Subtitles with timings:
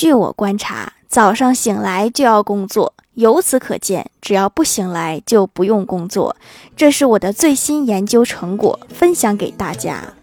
[0.00, 6.34] 据我观察，早上醒来就要工作，由此可见，只要不醒来就不用工作。
[6.74, 10.14] 这是我的最新研究成果，分享给大家。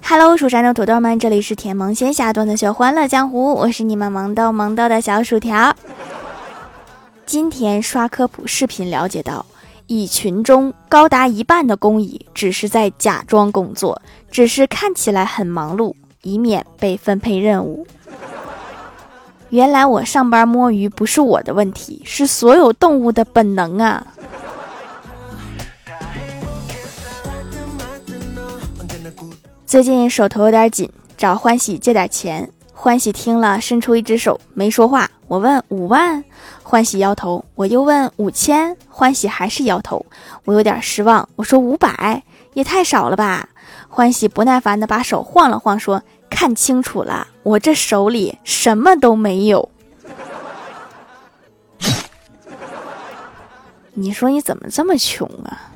[0.00, 5.76] Hello，蜀山的土豆们，这里是甜萌仙侠段子秀欢乐江湖，我是你们萌豆萌豆的小薯条。
[7.24, 9.46] 今天刷科普视频了解到，
[9.86, 17.86] 蚁群中高达一半的工蚁只是在假装工作，只是看起来很忙碌，以免被分配任务。
[19.48, 24.06] 原来我上班摸鱼不是我的问题，是所有动物的本能啊！
[29.66, 32.50] 最近手头有点紧，找欢喜借点钱。
[32.82, 35.08] 欢喜听了，伸出一只手，没说话。
[35.28, 36.24] 我问五万，
[36.64, 37.44] 欢喜摇头。
[37.54, 40.04] 我又问五千，欢喜还是摇头。
[40.44, 42.24] 我有点失望，我说五百
[42.54, 43.48] 也太少了吧。
[43.88, 49.70] 欢喜不耐烦的把手晃了晃，说：“看清楚了，我这手里什么都没有。
[53.94, 55.70] 你说你怎么这么穷啊？”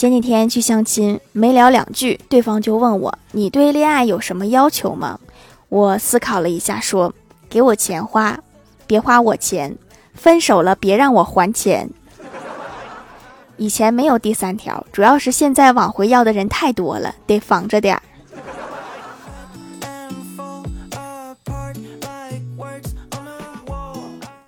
[0.00, 5.20] 前几天去相亲，没聊两句，对方就问我：“你对恋爱有什么要求吗？”
[5.68, 7.12] 我思考了一下，说
[7.50, 8.40] ：“给我钱花，
[8.86, 9.72] 别花我钱；
[10.14, 11.90] 分手了别让我还钱。”
[13.58, 18.02] 以前没有第三条，主要是现在往回要的人太多了，得防着点儿。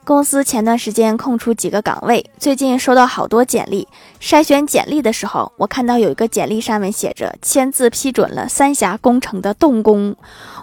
[0.05, 3.87] 公司前段时间空出几个岗位，最近收到好多简历。
[4.23, 10.15] 筛选简历的时候，我看到有一个简历上面写着“签字批准了三峡工程的动工”，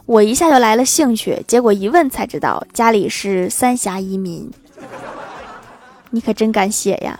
[0.07, 1.43] 我一下就来了兴趣。
[1.45, 4.49] 结果一问才知道，家里是三峡移民。
[6.11, 7.19] 你可真敢写呀！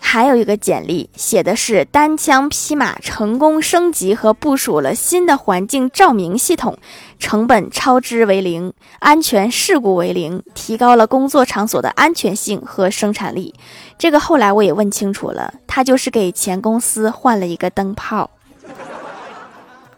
[0.00, 6.76] 还有一个简历写的是单枪匹马成功升级和部署了新的环境照明系统，
[7.20, 13.54] 成本超支为零，安全事故为零，提高了工作场所的安全性和生产力。
[13.98, 18.30] 这个后来我也问清楚了，他就是给前公司换了一个灯泡。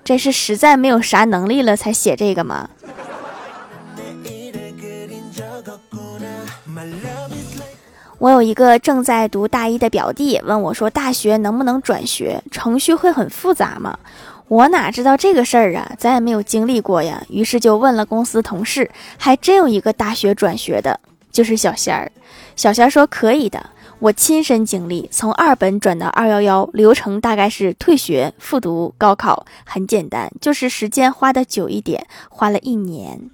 [0.04, 2.68] 这是实在没有啥能力了才写这个吗？
[8.18, 12.42] 我有一个正在读大一的表弟问我说：“大学能不能转学？
[12.50, 13.98] 程序会很复杂吗？”
[14.52, 17.24] 我哪知道这个事儿啊，咱也没有经历过呀。
[17.30, 22.12] 于是就问了公司同事，还真有一个大学转学的，就是小仙儿。
[22.54, 33.30] 小仙儿说可以的，我亲身经历，从二本转到二幺幺，流程大概是退学、复读、高考，很简单，就是时间花的久一点，花了一年。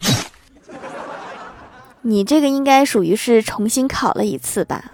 [2.00, 4.92] 你这个应该属于是重新考了一次吧？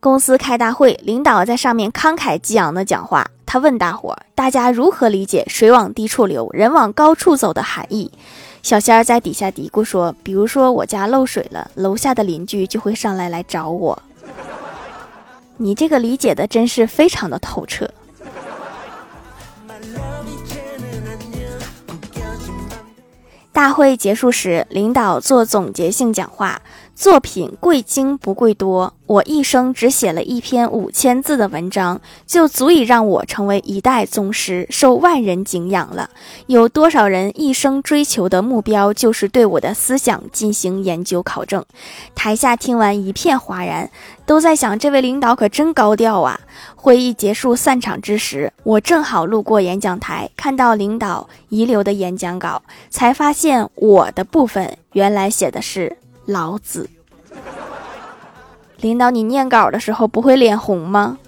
[0.00, 3.30] 公司开大会，领导在上面慷慨激昂的讲话。
[3.44, 8.10] 他问大伙儿：“大家如何理解‘水往低处流，人往高处走’的含义？”
[8.62, 14.02] 小仙儿在底下嘀咕说：“比如说我家漏水了，楼下的邻居就会上来来找我。”
[15.58, 17.90] 你这个理解的真是非常的透彻。
[23.52, 26.62] 大会结束时，领导做总结性讲话。
[27.00, 36.10] 作品贵精不贵多，我一生只写了一篇五千字的文章，就足以让我成为一代宗师，受万人敬仰了。
[36.46, 41.64] 有多少人一生追求的目标，就是对我的思想进行研究考证？
[42.14, 43.90] 台下听完一片哗然，
[44.26, 46.38] 都在想：这位领导可真高调啊！
[46.76, 55.96] 会议结束散场之时，我正好路过演讲台，看到领导遗留的演讲稿，才发现我的部分原来写的是。
[56.26, 56.88] 老子，
[58.76, 61.18] 领导，你念稿的时候不会脸红吗？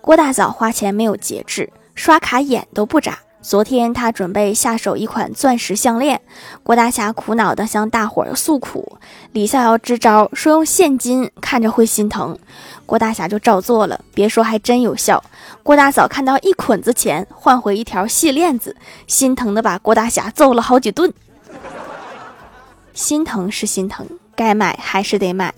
[0.00, 3.18] 郭大嫂花钱没有节制，刷卡眼都不眨。
[3.40, 6.20] 昨天他准备下手一款钻石项链，
[6.62, 8.98] 郭大侠苦恼的向大伙儿诉苦。
[9.32, 12.36] 李逍遥支招说用现金，看着会心疼。
[12.84, 15.22] 郭大侠就照做了，别说还真有效。
[15.62, 18.76] 郭大嫂看到一捆子钱换回一条细链子，
[19.06, 21.12] 心疼的把郭大侠揍了好几顿。
[22.92, 24.04] 心疼是心疼，
[24.34, 25.54] 该买还是得买。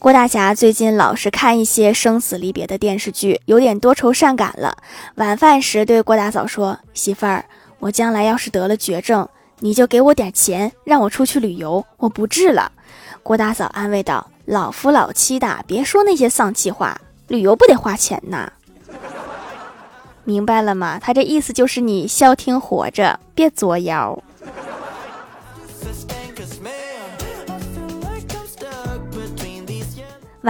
[0.00, 4.78] 郭大侠最近老是看一些生死离别的电视剧，有点多愁善感了。
[5.16, 7.44] 晚饭时对郭大嫂说：“媳妇儿，
[7.80, 9.28] 我将来要是得了绝症。”
[9.60, 12.72] 你就给我点钱，让我出去旅游，我不治了。
[13.22, 16.98] 郭大嫂安慰道：“老夫老妻的，别说那些丧气话，
[17.28, 18.50] 旅游不得花钱呐。”
[20.24, 20.98] 明白了吗？
[20.98, 24.18] 他这意思就是你消停活着，别作妖。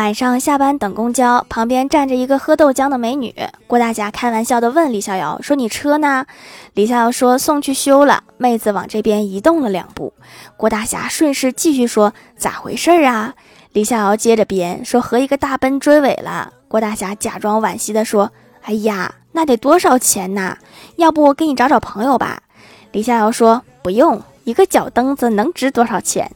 [0.01, 3.35] 晚上下班等公交，旁边站着一个喝豆浆的美女。
[3.67, 6.25] 郭大侠开玩笑的问李逍遥说：“你车呢？”
[6.73, 10.15] 李逍遥说：“送去修了。”妹子往这边移动了两步，
[10.57, 13.35] 郭大侠顺势继续说：“咋回事啊？”
[13.75, 18.33] 李逍遥接着编说：“和一个大奔追尾了。”郭大侠假装惋惜的说
[18.65, 20.57] ：“哎呀，那得多少钱呐？
[20.97, 22.41] 要不我给你找找朋友吧？”
[22.93, 26.33] 李逍遥说：“不用，一个脚蹬子能值多少钱？”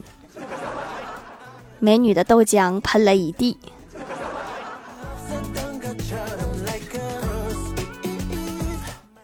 [1.79, 3.57] 美女的豆浆喷了一地。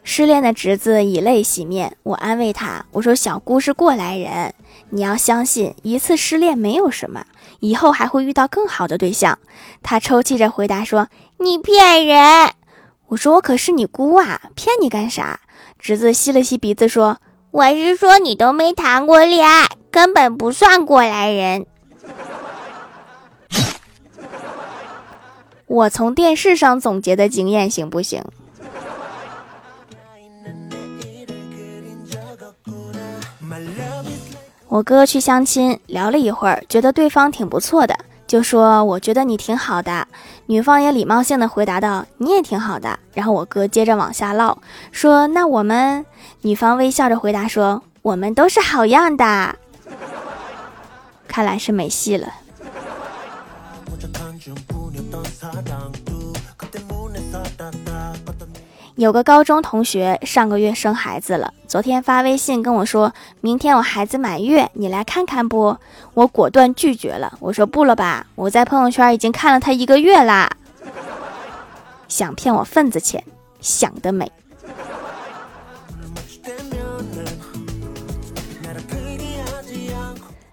[0.04, 4.54] 失恋的侄子以泪洗面，我安慰他，我说：“小姑是过来人，
[4.90, 7.24] 你要相信，一次失恋没有什么，
[7.62, 9.40] 以后还会遇到更好的对象。”
[9.82, 11.08] 他抽泣着回答说
[11.40, 12.52] ：“你骗人！”
[13.08, 15.40] 我说：“我可是你姑啊，骗你干啥？”
[15.80, 17.20] 侄子吸了吸鼻子说
[17.52, 21.66] ：“我是说你都没谈过恋爱，根本不算过来人。”
[25.72, 28.22] 我从电视上总结的经验行不行？
[34.68, 37.98] 我哥去相亲，聊了一会儿，觉得对方挺不错的，
[38.28, 40.06] 就说：“我觉得你挺好的。”
[40.48, 44.58] 女方也礼貌性的回答道：“你也挺好的。”然后我哥接着往下唠，
[44.92, 46.06] 说：“那我们？”
[46.44, 49.56] 女方微笑着回答说：“我们都是好样的。”
[51.30, 52.28] 看来是没戏了。
[58.96, 65.76] 有个高中同学上个月生孩子了，昨天发微信跟我说，明天我孩子满月，你来看看不？
[66.14, 70.52] 我果断拒绝了，我说不了吧，我在朋友圈已经看了他一个月啦。
[72.08, 73.24] 想骗我份子钱，
[73.60, 74.32] 想得美。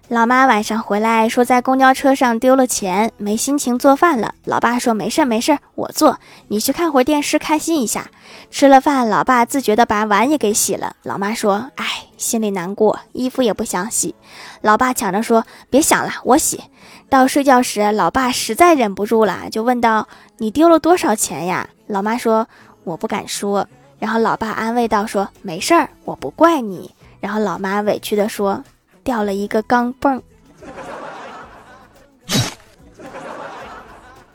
[0.08, 4.34] 老妈晚上回来说，在公交车上丢了钱，没心情做饭了。
[4.46, 6.19] 老爸说：“没事没事，我做，
[6.49, 8.10] 你去看会儿电视，开心一下。”
[8.50, 10.96] 吃了饭，老爸自觉的把碗也给洗了。
[11.02, 11.84] 老妈说：“哎，
[12.16, 14.14] 心里难过，衣服也不想洗。”
[14.62, 16.62] 老爸抢着说：“别想了，我洗。”
[17.11, 20.08] 到睡觉时，老爸实在忍不住了，就问道
[20.38, 22.49] ：“你丢了多少钱呀？”老妈说
[22.84, 23.69] ：“我不敢说。”
[24.00, 28.64] 然后老爸安慰道：“说没事儿，我不怪你。”然后老妈委屈的说。
[29.08, 30.20] 掉了一个钢镚，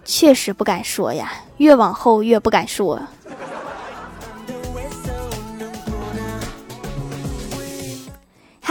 [0.03, 2.99] 确实不敢说呀，越往后越不敢说。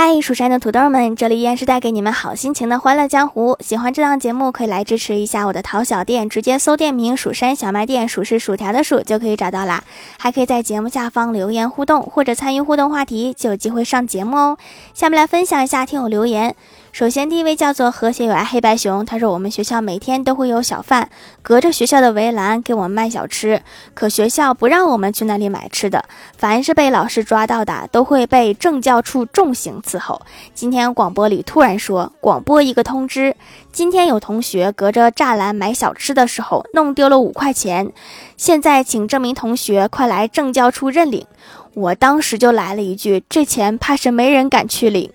[0.04, 3.56] 嗨，蜀山的土豆们，这里依然是带给你们好心情的欢乐江湖。
[3.60, 9.84] 喜欢这档节目，可以来支持一下我的淘小店，直接搜店名“蜀山小卖店”，数是薯条的数就可以找到啦。
[10.18, 14.58] 还可以在节目下方留言互动，或者参与互动话题，就有机会上节目哦。
[14.92, 16.56] 下面来分享一下听友留言。
[16.92, 21.08] 首先，第一位叫做和谐有爱黑白熊，他说我们学校每天都会有小贩
[21.40, 23.62] 隔着学校的围栏给我们卖小吃，
[23.94, 26.04] 可学校不让我们去那里买吃的，
[26.36, 30.20] 凡是被老师抓到的都会被政教处重刑伺候。
[30.52, 33.34] 今天广播里突然说广播一个通知，
[33.72, 37.90] 今天有同学隔着栅栏买小吃的时候弄丢了五块钱，
[38.36, 41.26] 现在请这名同学快来政教处认领。
[41.72, 45.10] 我当时就来了一句，这钱怕是没人敢去领。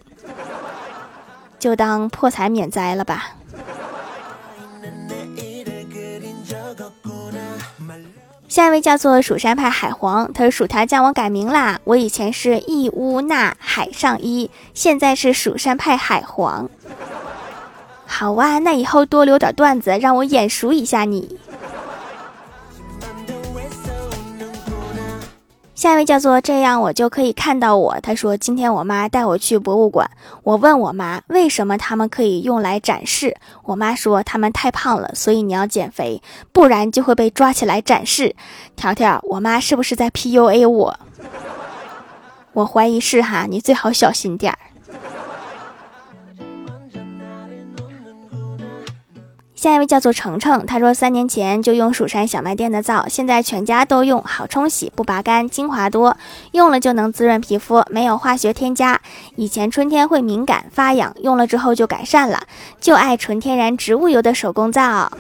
[1.60, 3.32] 就当破财免灾了吧。
[8.48, 16.70] 下一位叫做蜀山派海皇，他说薯条酱我改名啦，我以前是义乌那海上一，现在是蜀山派海皇。
[18.06, 21.38] 好哇，那以后多留点段子，让我眼熟一下你。
[25.78, 28.00] 下一位叫做这样，我就可以看到我。
[28.02, 30.10] 他说：“今天我妈带我去博物馆，
[30.42, 33.38] 我问我妈为什么他们可以用来展示。
[33.64, 38.36] 我妈说他们太胖了，所以你要减肥，不然就会被抓起来展示。”
[38.76, 41.00] 条条，我妈是不是在 PUA 我？
[42.54, 44.58] 我怀疑是哈，你最好小心点儿。
[49.58, 56.16] 下一位叫做程程，他说三年前就用蜀山小卖店的皂，现在全家都用，好冲洗，不拔干，精华多，
[56.52, 59.02] 用了就能滋润皮肤，没有化学添加。
[59.36, 62.44] 以前春天会敏感发痒，用了之后就改善了，
[62.80, 65.12] 就爱纯天然植物油的手工皂。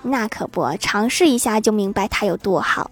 [0.00, 2.90] 那可不，尝试一下就明白它有多好。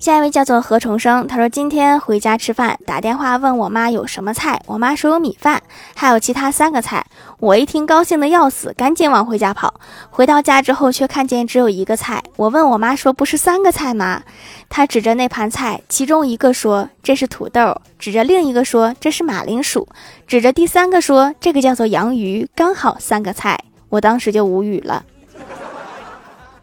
[0.00, 5.62] 下一位叫做何重生，他说今天回家吃饭，打电话问我妈有什么菜，我妈说有米饭，
[5.94, 7.04] 还有其他三个菜。
[7.38, 9.74] 我一听高兴的要死，赶紧往回家跑。
[10.08, 12.22] 回到家之后，却看见只有一个菜。
[12.36, 14.22] 我问我妈说不是三个菜吗？
[14.70, 19.86] 她指着那盘菜，其中一个说这是土豆，指着另一个说这是马铃薯，
[20.26, 23.60] 指着第三个说这个叫做洋芋，刚好三个菜。
[23.90, 25.04] 我当时就无语了，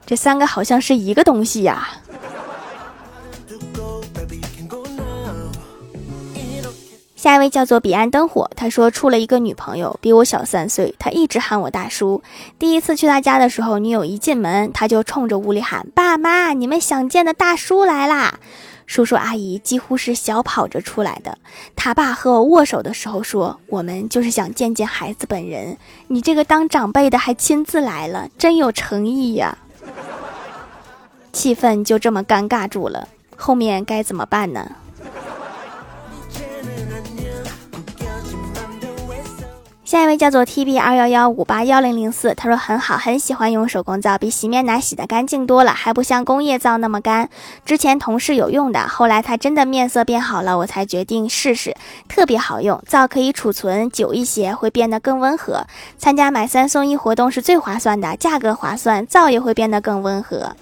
[0.08, 1.88] 这三个好像是一个东西呀。
[7.18, 12.22] 下一位叫做彼岸灯火，他说处了一个女朋友，比我小三岁，他一直喊我大叔。
[12.60, 18.38] 第一次去他家的时候，女友一进门，他就冲着屋里喊：“爸妈，你们想见的大叔来啦！”
[18.86, 21.40] 叔叔阿姨几乎是小跑着出来的。
[21.76, 25.76] 他爸和我握手的时候说：“我们就是想见见孩子本人，
[26.10, 29.58] 你这个当长辈的还亲自来了，真有诚意呀！”
[31.34, 34.72] 气氛就这么尴尬住了，后面该怎么办呢？
[39.88, 47.30] 下一位叫做 T B 二幺幺五八幺零零四，他说很好，很喜欢用手工皂，比洗面奶洗的干净多了，还不像工业皂那么干。
[47.64, 51.74] 之前同事有用的，后来他真的面色变好了，我才决定试试，
[52.10, 55.66] 特别好用，皂可以储存久一些，会变得更温和。
[55.98, 60.54] 参加买三送一活动是最划算的，价格划算，皂也会变得更温和。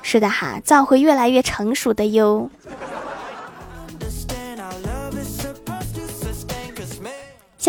[0.00, 2.48] 是的哈，皂会越来越成熟的哟。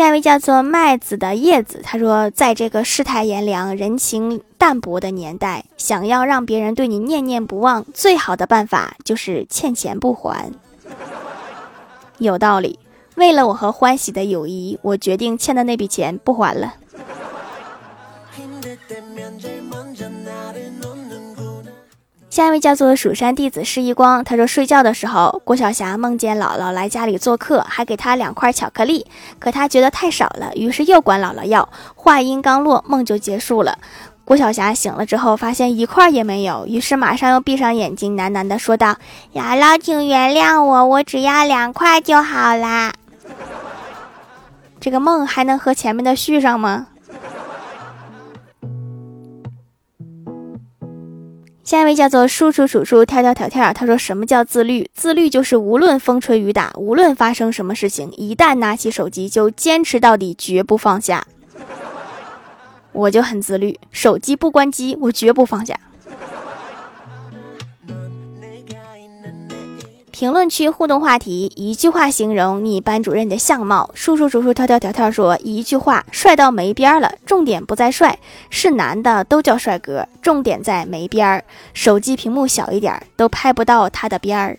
[0.00, 10.50] 下一位叫做麦子的叶子，他说，在这个世态炎凉、人情淡薄的年代，想要让别人对你念念不忘，最好的办法就是欠钱不还。
[12.16, 12.78] 有道理，
[13.16, 16.76] 为了我和欢喜的友谊，我决定欠的那笔钱不还了。
[22.40, 29.06] 下一位叫做蜀山弟子释一光，他说睡觉的时候，郭晓霞梦见姥姥来家里做客，还给他两块巧克力，
[29.38, 31.68] 可他觉得太少了，于是又管姥姥要。
[31.94, 33.76] 话音刚落，梦就结束了。
[34.24, 38.96] 郭晓霞醒了之后，发现一块也没有，于是马上又闭上眼睛，喃喃地说道
[39.36, 42.94] ：“姥姥，请原谅我，我只要两块就好啦。
[44.80, 46.86] ”这个梦还能和前面的续上吗？
[51.70, 54.90] 下一位叫做叔叔叔叔跳跳跳跳，他说：“什么叫自律？
[54.92, 61.24] 自律就是无论风吹雨打，无论发生什么事情，一旦拿起手机就坚持到底，绝不放下。”
[62.90, 65.78] 我就很自律，手机不关机，我绝不放下。
[70.20, 73.90] 评论区互动话题：一句话形容你班主任的相貌。
[73.94, 77.10] 叔叔叔叔跳跳跳跳说：一句话，帅到没边儿了。
[77.24, 78.18] 重点不在帅，
[78.50, 81.42] 是男的都叫帅哥，重点在没边儿。
[81.72, 84.58] 手机屏幕小一点，都拍不到他的边儿。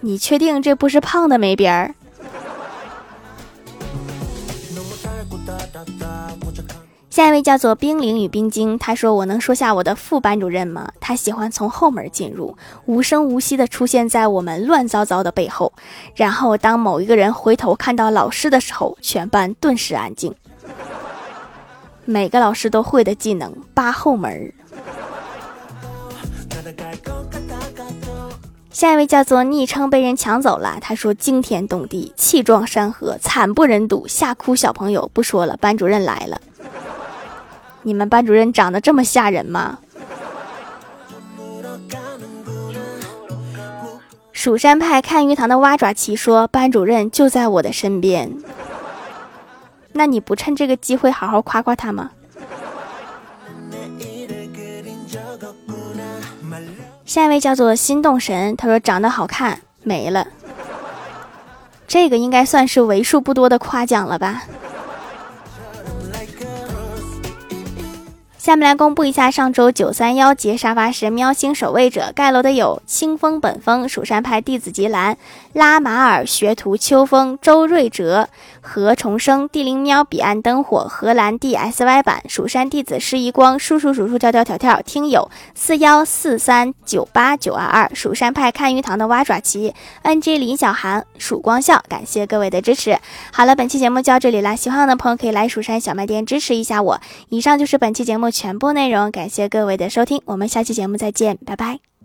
[0.00, 1.94] 你确定这不是胖的没边儿？
[7.16, 10.90] 下一位叫做冰凌与冰晶，他说：“我能说下我的副班主任吗？
[11.00, 12.54] 他喜欢从后门进入，
[12.84, 15.72] 无声无息地出现在我们乱糟糟的背后。
[16.14, 20.34] 然后当某一个人回头看到老师的时候，全班顿时安静。
[22.04, 24.52] 每个老师都会的技能，扒后门。”
[28.70, 36.38] 下一位叫做昵称被人抢走了，他说：“惊天动地，气壮山河，惨不忍睹，吓哭小朋友。”不说了，班主任来了。
[37.86, 39.78] 你们班主任长得这么吓人吗？
[44.32, 48.36] 蜀山派看鱼塘的蛙爪奇说：“班主任就在我的身边。”
[49.94, 52.10] 那你不趁这个机会好好夸夸他吗？
[57.04, 60.26] 下一位叫做心动神，他说长得好看没了，
[61.86, 64.42] 这个应该算是为数不多的夸奖了吧。
[68.46, 75.18] 下面来公布一下上周九三幺级沙发是喵星守卫者盖楼的有清风本风蜀山派弟子吉兰
[75.56, 78.28] 拉马尔学徒秋风周瑞哲
[78.60, 89.72] 何重生地灵喵彼岸灯火荷兰 D S Y 版蜀山弟子施一光叔叔叔叔跳跳跳跳听友四幺四三九八九二二蜀山派看鱼塘的蛙爪奇
[90.02, 92.98] N G 林小涵曙光笑感谢各位的支持。
[93.32, 97.00] 好了，本期节目就到这里啦，喜欢我的朋友可以来蜀山小卖店支持一下我。
[97.30, 98.26] 以上就是本期节目。
[98.30, 101.95] 全部内容，感谢各位的收听，我们下期节目再见，拜拜。